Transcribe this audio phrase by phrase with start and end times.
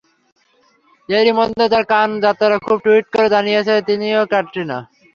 [1.09, 4.77] এরই মধ্যে তাঁর কান যাত্রার খবর টুইট করে জানিয়েও দিয়েছেন ক্যাটরিনা।